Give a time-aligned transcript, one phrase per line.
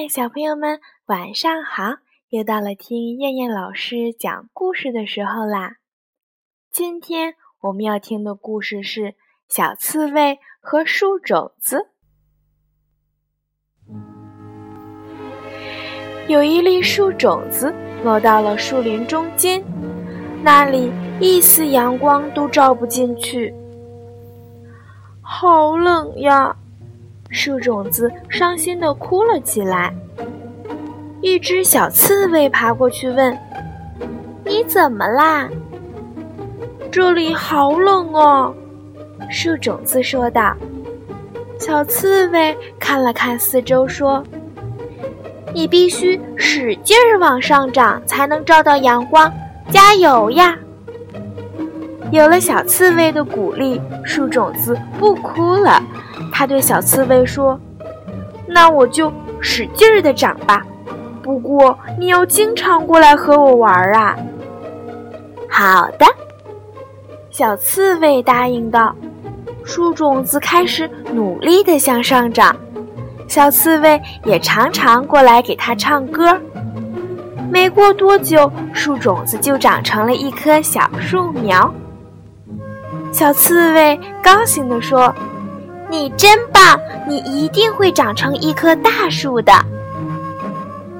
[0.00, 1.98] 嗨，小朋友们，晚上好！
[2.30, 5.76] 又到了听燕燕老师讲故事的时候啦。
[6.72, 9.00] 今天我们要听的故事是
[9.46, 11.86] 《小刺猬和树种子》。
[16.28, 17.70] 有一粒树种子
[18.02, 19.62] 落到了树林中间，
[20.42, 20.90] 那里
[21.20, 23.54] 一丝阳光都照不进去，
[25.20, 26.56] 好冷呀！
[27.30, 29.94] 树种子伤心地哭了起来。
[31.22, 33.38] 一只小刺猬爬过去问
[34.44, 35.48] ：“你怎么啦
[36.90, 38.54] ？”“这里好冷哦。”
[39.30, 40.54] 树种子说道。
[41.58, 44.24] 小刺猬看了看四周，说
[45.52, 49.30] ：“你必须使劲儿往上长，才能照到阳光。
[49.70, 50.58] 加油呀！”
[52.10, 55.80] 有了小刺猬的鼓励，树种子不哭了。
[56.40, 57.60] 他对小刺猬说
[58.48, 59.12] ：“那我就
[59.42, 60.64] 使劲儿的长吧，
[61.22, 64.16] 不过你要经常过来和我玩儿啊。”
[65.50, 66.06] 好的，
[67.28, 68.96] 小刺猬答应道。
[69.64, 72.56] 树种子开始努力的向上长，
[73.28, 76.40] 小刺猬也常常过来给它唱歌。
[77.50, 81.70] 没过多久，树种子就长成了一棵小树苗。
[83.12, 85.14] 小刺猬高兴地说。
[85.90, 86.78] 你真棒！
[87.08, 89.52] 你一定会长成一棵大树的。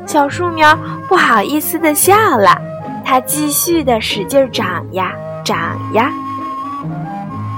[0.05, 0.77] 小树苗
[1.09, 2.61] 不好意思的笑了，
[3.05, 5.13] 它继续的使劲长呀
[5.45, 6.11] 长呀。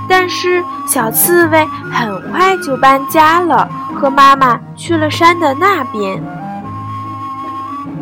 [0.06, 3.66] 但是小刺猬很快就搬家了，
[3.98, 6.22] 和妈妈去了山的那边。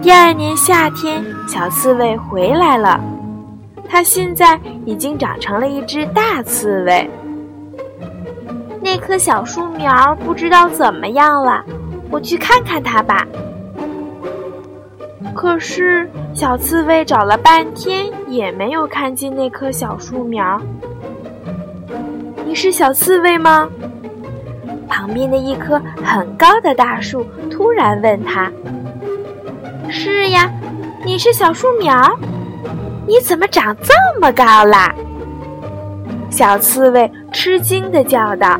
[0.03, 2.99] 第二年夏天，小刺猬回来了，
[3.89, 7.09] 它现在已经长成了一只大刺猬。
[8.93, 11.65] 那棵小树苗不知道怎么样了，
[12.11, 13.25] 我去看看它吧。
[15.33, 20.61] 可是小刺猬找了半天也没有看见那棵小树苗。
[22.45, 23.69] 你是小刺猬吗？
[24.89, 28.51] 旁边的一棵很高的大树突然问他
[29.89, 30.51] ：“是呀，
[31.05, 32.19] 你是小树苗？
[33.07, 34.93] 你怎么长这么高啦？”
[36.29, 38.59] 小刺猬吃惊的叫道。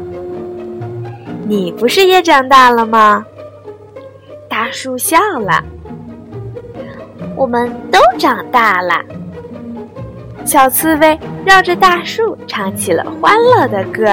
[1.51, 3.27] 你不是也长大了吗？
[4.49, 5.61] 大树笑了。
[7.35, 8.95] 我们都长大了。
[10.45, 14.05] 小刺猬绕着大树唱起了欢乐的歌。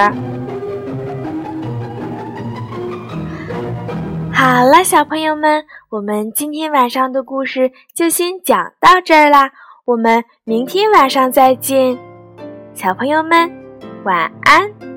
[4.32, 9.52] 好了，小朋友们，我们今天晚上的故事就先讲到这儿啦。
[9.84, 11.96] 我们明天晚上再见，
[12.74, 13.48] 小朋友们，
[14.02, 14.87] 晚安。